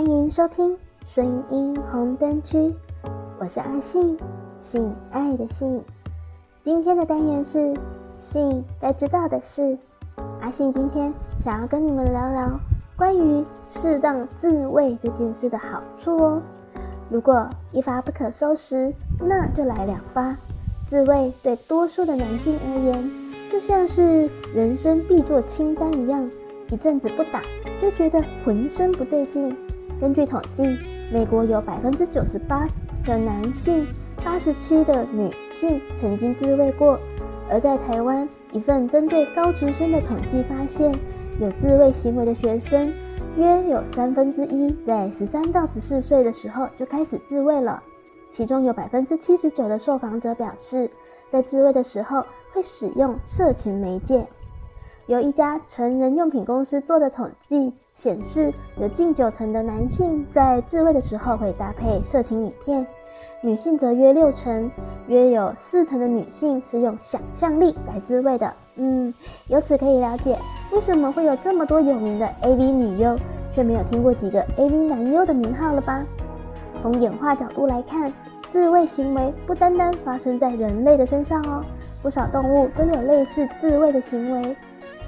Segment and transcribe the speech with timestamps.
[0.00, 2.74] 欢迎收听声音红灯区，
[3.38, 4.16] 我是阿信，
[4.58, 5.84] 性爱的性。
[6.62, 7.76] 今天的单元是
[8.16, 9.76] 性该知道的事。
[10.40, 12.58] 阿信今天想要跟你们聊聊
[12.96, 16.40] 关于适当自慰这件事的好处哦。
[17.10, 20.34] 如果一发不可收拾，那就来两发。
[20.86, 23.10] 自慰对多数的男性而言，
[23.52, 26.26] 就像是人生必做清单一样，
[26.70, 27.42] 一阵子不打
[27.78, 29.54] 就觉得浑身不对劲。
[30.00, 30.62] 根据统计，
[31.12, 32.66] 美国有百分之九十八
[33.04, 33.86] 的男性，
[34.24, 36.98] 八十七的女性曾经自慰过。
[37.50, 40.90] 而在台湾，一份针对高职生的统计发现，
[41.38, 42.90] 有自慰行为的学生，
[43.36, 47.82] 约有三分之一在十三到十四岁的时候就开始自慰了。
[48.30, 50.90] 其中有百分之七十九的受访者表示，
[51.30, 54.26] 在自慰的时候会使用色情媒介。
[55.10, 62.86] 由一家成人用品公司做的统计显示，有近九成的男性在自慰的时候会搭配色情影片，
[63.40, 64.70] 女性则约六成，
[65.08, 68.54] 约有四成的女性是用想象力来自慰的。
[68.76, 69.12] 嗯，
[69.48, 70.38] 由此可以了解，
[70.70, 73.18] 为什么会有这么多有名的 AV 女优，
[73.52, 76.06] 却没有听过几个 AV 男优的名号了吧？
[76.80, 78.12] 从演化角度来看，
[78.52, 81.64] 自慰行为不单单发生在人类的身上哦，
[82.00, 84.56] 不少动物都有类似自慰的行为。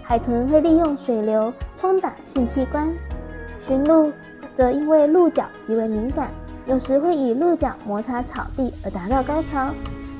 [0.02, 2.92] 海豚会利用水流冲打性器官，
[3.60, 4.12] 驯鹿
[4.54, 6.30] 则因为鹿角极为敏感，
[6.66, 9.70] 有时会以鹿角摩擦草地而达到高潮。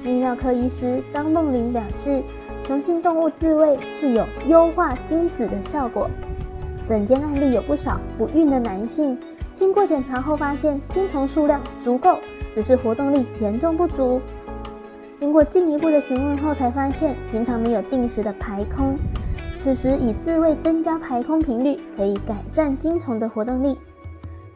[0.03, 2.23] 泌尿科医师张梦玲表示，
[2.67, 6.09] 雄性动物自慰是有优化精子的效果。
[6.85, 9.19] 诊间案例有不少不孕的男性，
[9.55, 12.19] 经过检查后发现精虫数量足够，
[12.53, 14.21] 只是活动力严重不足。
[15.21, 18.97] 经过进一步的询问后，才发现平常没有定时的排空。
[19.63, 23.79] 此时以自慰增加排空频率，可以改善精虫的活动力。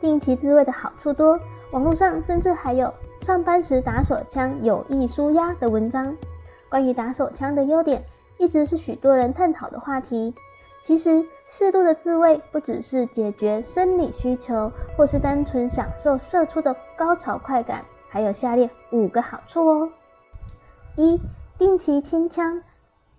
[0.00, 1.38] 定期自慰的好处多，
[1.70, 6.16] 网络上甚至还有上班时打手枪有益舒压的文章。
[6.68, 8.04] 关于打手枪的优点，
[8.36, 10.34] 一直是许多人探讨的话题。
[10.80, 19.88] 其实适度的自慰不只是解决生理需求，或是单纯享受射出的高潮快感，还有下列五个好处哦。
[20.96, 21.20] 一、
[21.58, 22.60] 定期清枪。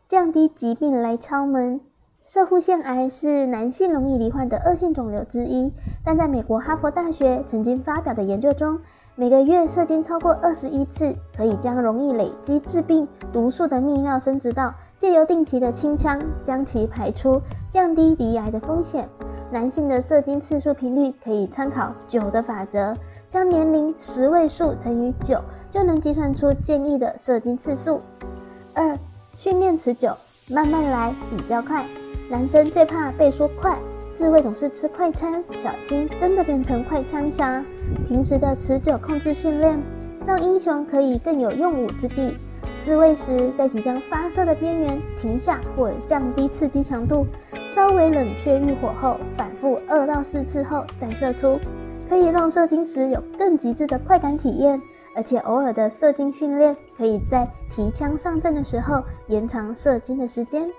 [0.09, 1.81] 降低疾病来敲门。
[2.23, 5.73] 射护腺癌是男性容易罹患的恶性肿瘤之一，
[6.05, 8.79] 但在美国哈佛大学曾经发表的研究中，
[9.15, 19.09] 每个月射精超过二十一次，可以将容易累积致病毒素的泌尿生殖道借由定期的清腔将其排出，降低罹癌的风险。
[19.51, 22.95] 男性的射精次数频率可以参考九的法则，
[23.27, 27.99] 将年龄十位数乘以九，就能计算出建议的射精次数。
[28.73, 28.95] 二
[29.37, 30.17] 训练持久，
[30.49, 31.85] 慢慢来比较快。
[32.27, 33.77] 男生最怕被说快，
[34.15, 37.63] 自慰总是吃快餐，小心真的变成快枪侠。
[38.07, 39.79] 平时的持久控制训练，
[40.25, 42.35] 让英雄可以更有用武之地。
[42.79, 47.27] 自卫时，在即将发射的边缘停下或降低刺激强度，
[47.67, 51.59] 稍微冷却欲火后，反复二到四次后再射出，
[52.09, 54.81] 可以让射精时有更极致的快感体验。
[55.17, 60.71] 而且偶尔的射精训练，可以在提枪上阵的时候延长射精的时间。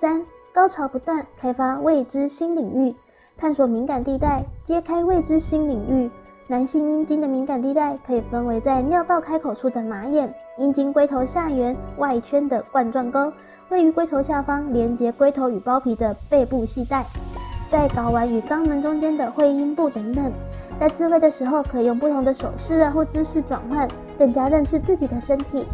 [0.00, 0.24] 三、
[0.54, 2.94] 高潮不断，开发未知新领域，
[3.36, 6.10] 探索敏感地带，揭开未知新领域。
[6.46, 13.30] 男性阴茎的敏感地带可以分为在尿道开口处的马眼、阴茎龟头下缘外圈的冠状沟、
[13.68, 17.04] 位于龟头下方连接龟头与包皮的背部系带，
[17.70, 20.32] 在睾丸与肛门中间的会阴部等等。
[20.80, 25.66] 在自慰的时候，可以用不同的手势或姿势转换，更加认识自己的身体，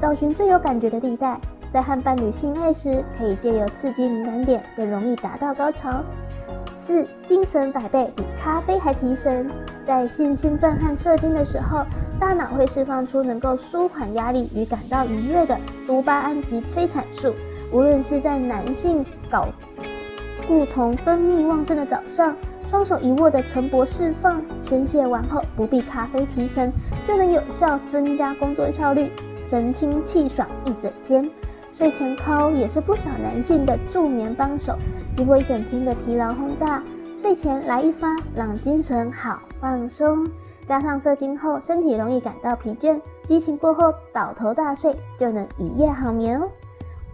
[0.00, 1.38] 找寻最有感觉的地带。
[1.72, 6.02] 在和伴侣性爱时，可以借由刺激敏感点，更容易达到高潮。
[6.74, 9.50] 四、精神百倍，比咖啡还提神。
[9.84, 11.84] 在性兴奋和射精的时候，
[12.18, 17.34] 大脑会释放出能够舒缓压力与感到愉悦的多巴胺及催产素。
[17.72, 19.48] 无论是在男性睾
[20.48, 22.34] 固酮分泌旺盛的早上。
[22.66, 26.72] 双手一握的晨勃释放，宣泄完后不必咖啡提神，
[27.06, 29.10] 就能有效增加工作效率，
[29.44, 31.30] 神清气爽一整天。
[31.72, 34.76] 睡前抠也是不少男性的助眠帮手。
[35.12, 36.82] 经过一整天的疲劳轰炸，
[37.14, 40.28] 睡前来一发，让精神好放松。
[40.66, 46.50] 加上射精后身体容易感到疲倦，激情过后倒头大睡，就能一夜好眠哦。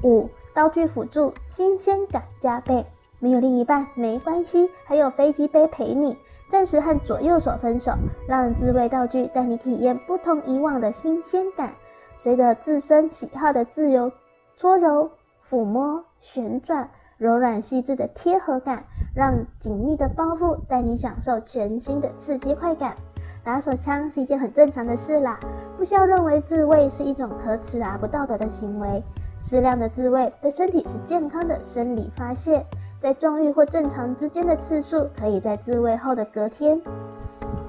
[0.02, 2.86] 五、道具辅助，新鲜感加倍。
[3.22, 7.92] 没有另一半没关系，还有飞机杯陪你，暂时和左右手分手，
[8.26, 11.74] 让自慰道具带你体验不同以往的新鲜感。
[12.18, 14.10] 随着自身喜好的自由
[14.56, 15.12] 搓揉、
[15.48, 22.96] 抚摸、旋转，柔软细致的贴合感，让紧密的包覆带你享受全新的刺激快感。
[23.44, 25.38] 打手枪是一件很正常的事啦，
[25.78, 29.04] 不需要认为自慰是一种可耻啊不道德的行为。
[29.40, 32.64] 适量的自慰对身体是健康的生理发泄，
[33.02, 36.80] 在纵欲或正常之间的次数，可以在自慰后的隔天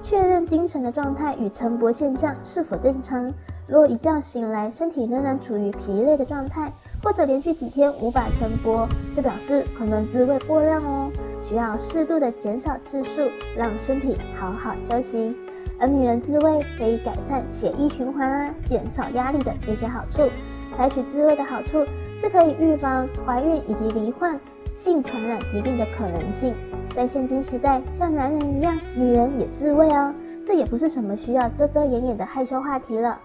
[0.03, 3.33] 确认精神的状态与晨勃现象是否正常。
[3.67, 6.71] 若一觉醒来身体仍然处于疲累的状态，
[7.01, 11.09] 或者连续几天无法晨勃，就表示可能自慰过量哦，
[11.41, 13.23] 需要适度的减少次数，
[13.57, 15.35] 让身体好好休息。
[15.79, 20.29] 而女人自慰可以改善血液循环啊，减少压力等这些好处。
[20.75, 21.85] 采取自慰的好处
[22.17, 24.39] 是可以预防怀孕以及罹患
[24.75, 26.55] 性传染疾病的可能性。
[26.95, 30.13] 在现今时代，像男人一样，女人也自慰哦，
[30.45, 33.19] 这也不是什么需要遮遮掩掩的害羞话题了。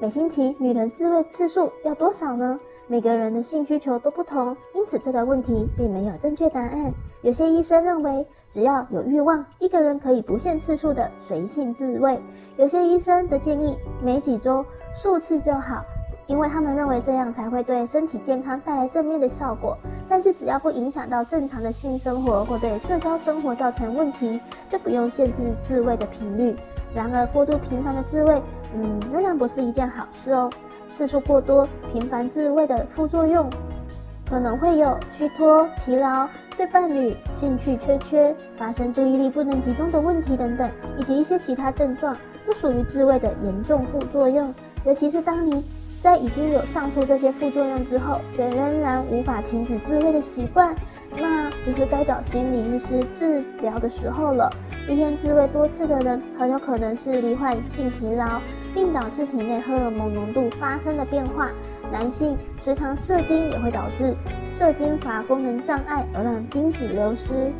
[0.00, 2.58] 每星期女人自慰次数要多少呢？
[2.86, 6.92] 每个人的性需求都不同，因此这个问题并没有正确答案。
[7.22, 12.18] 有些医生认为，只要有欲望，一个人可以不限次数的随性自慰；
[12.58, 14.64] 有些医生则建议每几周
[14.94, 15.82] 数次就好，
[16.26, 19.78] 因为他们认为这样才会对身体健康带来正面的效果。
[20.08, 24.40] 但是只要不影响到正常的性生活或对社交生活造成问题，
[24.70, 26.54] 就不用限制自慰的频率。
[26.94, 28.40] 然而，过度频繁的自慰，
[28.74, 30.50] 嗯，仍然不是一件好事哦。
[30.90, 33.50] 次数过多、频繁自慰的副作用，
[34.28, 42.16] 可能会有虚脱、疲劳、对伴侣兴趣缺缺、发生注意力不能集中的问题等等，以及一些其他症状，
[42.46, 44.54] 都属于自慰的严重副作用。
[44.84, 45.64] 尤其是当你
[46.04, 50.74] 在已经有上述这些副作用之后，却仍然无法停止自慰的习惯，
[51.16, 54.50] 那就是该找心理医师治疗的时候了。
[54.86, 58.38] 一天自慰多次的人，很有可能是罹患性疲劳。
[58.74, 61.48] 并导致体内荷尔蒙浓度发生的变化。
[61.92, 64.12] 男性时常射精也会导致
[64.50, 67.52] 射精阀功能障碍，而让精子流失。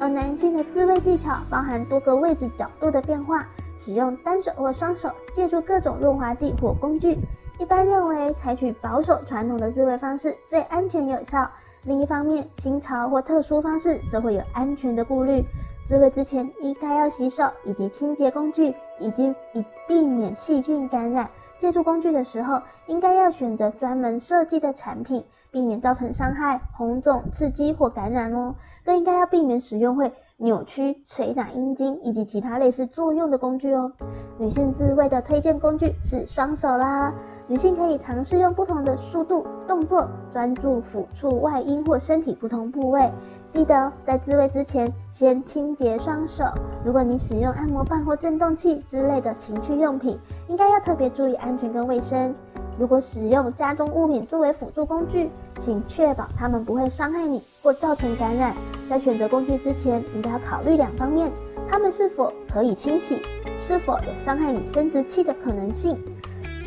[0.00, 3.46] 而男性的自慰技巧包含多个位置角度的变化，
[3.78, 7.16] 使用单手或双手，借助各种润滑剂或工具。
[7.58, 11.50] 一般认为，采取保守传统的自慰方式最安全有效。
[11.84, 15.44] 另一方面，新潮或特殊方式则会有安全的顾虑。
[15.84, 21.30] 自慰之前应该要洗手，以及清洁工具，以及以避免细菌感染。
[21.56, 28.54] 借助工具的时候，应该要选择专门设计的产品，避免造成伤害、红肿、刺激或感染哦。
[28.84, 33.92] 更应该要避免使用会扭曲、捶打阴茎以及其他类似作用的工具哦。
[34.38, 37.12] 女性自慰的推荐工具是双手啦。
[37.50, 43.10] 女性可以尝试用不同的速度、动作，专注抚触外阴或身体不同部位。
[43.48, 46.44] 记得在自慰之前先清洁双手。
[46.84, 50.18] 如果你使用按摩棒或震动器之类的情趣用品，
[50.48, 52.34] 应该要特别注意安全跟卫生。
[52.78, 58.54] 如果使用家中物品作为辅助工具，请确保它们不会伤害你或造成感染。
[58.90, 61.32] 在选择工具之前，应该要考虑两方面：
[61.66, 63.22] 它们是否可以清洗，
[63.56, 65.98] 是否有伤害你生殖器的可能性。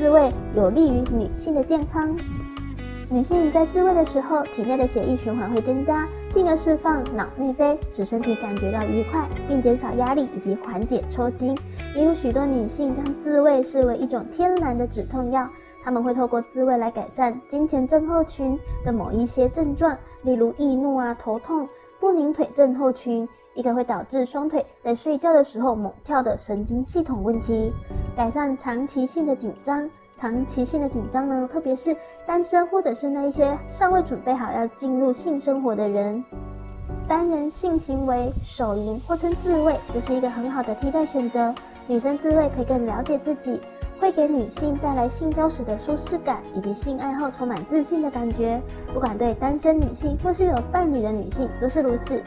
[0.02, 2.18] 自慰有利于女性的健康。
[3.08, 11.56] 女性在自慰的时候，体内的血液循环会增加，进而释放脑内啡，使身体感觉到愉快，并减少压力以及缓解抽筋。
[11.96, 15.48] 也有许多女性将自慰视为一种天然的止痛药，
[15.84, 21.68] 她们会透过自慰来改善经前症候群的某一些症状，例如易怒啊、头痛。
[22.02, 27.72] 不宁腿症候群，一个会导致双腿在睡觉的时候猛跳的神经系统问题，
[28.18, 29.88] 改善长期性的紧张。
[30.16, 36.26] 长期性的紧张呢，特别是单身或者是那一些尚未准备好要进入性生活的人，
[37.08, 41.54] 单人性行为、手淫或称自慰，就是一个很好的替代选择。
[41.86, 43.62] 女生自慰可以更了解自己。
[44.02, 48.60] 会给女性带来性交时的舒适感，以及性爱后充满自信的感觉。
[48.92, 52.22] 不管对单身女性或是有伴侣的女性都是如此。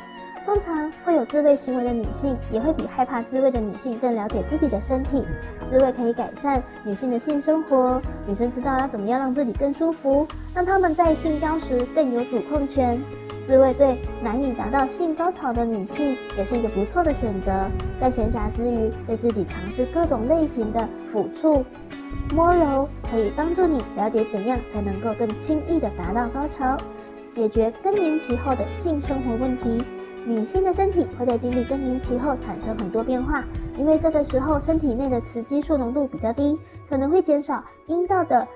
[0.47, 5.25] 通常会有自慰行为的女性，也会比害怕自慰的女性更了解自己的身体。
[5.65, 13.03] 自慰可以改善女性的性生活，女生知道要怎么样让自己更舒服，让她们在性交时更有主控权。
[13.45, 17.69] 自慰对难以达到性高潮的女性也是一个不错的选择，
[18.01, 21.65] 在闲暇之余，对自己尝试各种类型的抚触、
[22.35, 26.77] 摸揉，可以帮助你了解怎样才能够更轻易地达到高潮，
[27.31, 29.85] 解决更年期后的性生活问题。
[30.27, 33.45] 女性的身体会在经历更年期后产生很多变化，
[33.77, 36.59] 因为这个时候身体内的雌激素浓度比较低，
[36.89, 38.49] 可能会减少阴道的。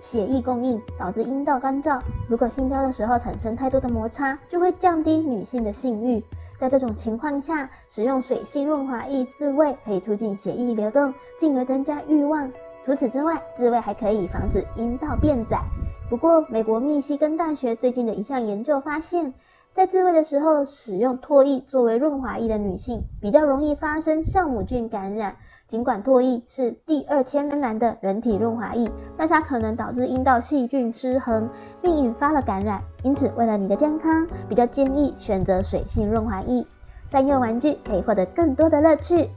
[0.00, 6.24] 血液供应导致阴道干燥，如果性交的时候产生太多的摩擦，就会降低女性的性欲。
[6.58, 12.50] 在这种情况下，使用水性润滑液自慰可以促进血液流动，进而增加欲望。
[12.82, 15.62] 除此之外，自慰还可以防止阴道变窄。
[16.08, 19.34] 不过，美国密西根大学最近的一项研究发现，
[19.74, 25.36] 在自慰的时候使用唾液作为润滑液的女性，比较容易发生酵母菌感染。
[25.70, 31.48] 尽管唾液是第二天仍然的人体润滑液，但它可能导致阴道细菌失衡，
[31.80, 32.82] 并引发了感染。
[33.04, 36.66] 因此，为了你的健康，比较建议选择水性润滑液。
[37.06, 39.30] 善用玩具可以获得更多的乐趣。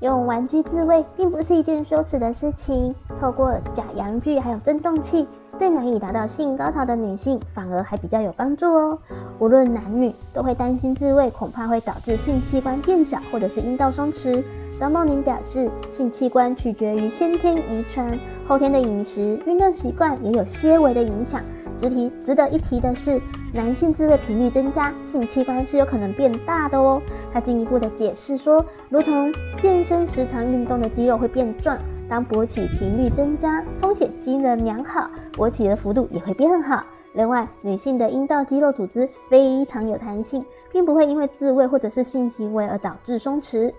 [0.00, 2.94] 用玩具自慰并不是一件羞耻的事情。
[3.20, 5.28] 透过假阳具还有震动器，
[5.58, 8.98] 对难以达到性高潮的女性反而还比较有帮助哦。
[9.38, 14.42] 无论男女都会担心自慰恐怕会导致性器官变小或者是阴道松弛。
[14.78, 18.18] 张梦玲表示，性器官取决于先天遗传，
[18.50, 21.40] 后天的饮食、运动习惯也有些微的影响。
[21.76, 23.22] 值提值得一提的是，
[23.54, 27.00] 男性自慰频率增加，性器官是有可能变大的哦。
[27.32, 31.78] 他进一步的解释说，如同健身时常运动的肌肉会变壮，
[32.08, 36.82] 当勃起频率增加，充血机能良好，勃起的幅度也会变好。
[37.12, 43.72] 另外，女性的阴道肌肉组织非常有弹性，并不会因为自慰或者是性行为而导致松弛。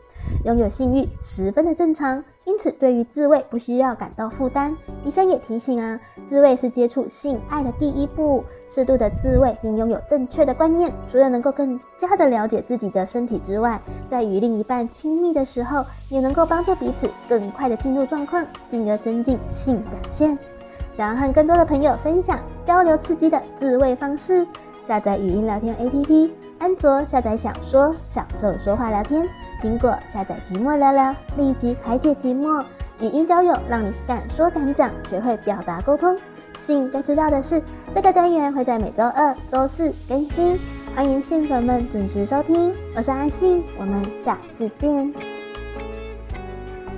[0.46, 4.76] 拥有性欲十分的正常，因此对于自慰不需要感到负担。
[5.04, 20.38] 医生也提醒啊，自慰是接触性爱的第一步，适度的自慰并拥有正确的观念，除了能够更加的了解自己的身体之外，在与另一半亲密的时候，也能够帮助彼此更快的进入状况，进而增进性表现。
[21.02, 24.46] 想要和更多的朋友分享交流刺激的自慰方式，
[24.84, 26.30] 下载语音聊天 APP，
[26.60, 29.28] 安卓下载小说，享受说话聊天。
[29.64, 32.64] 苹果下载寂寞聊聊，立即排解寂寞。
[33.00, 36.16] 语音交友，让你敢说敢讲，学会表达沟通。
[36.60, 37.60] 信该知道的事，
[37.92, 40.60] 这个单元会在每周二、周四更新，
[40.96, 42.72] 欢迎信粉们准时收听。
[42.96, 45.31] 我是阿信，我们下次见。